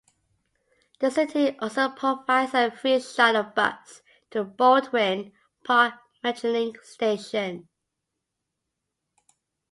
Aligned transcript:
The 0.99 1.11
city 1.11 1.55
also 1.59 1.89
provides 1.89 2.55
a 2.55 2.71
free 2.71 2.99
shuttle 2.99 3.43
bus 3.43 4.01
to 4.31 4.39
the 4.39 4.43
Baldwin 4.45 5.31
Park 5.63 5.93
Metrolink 6.23 6.77
station. 6.83 7.67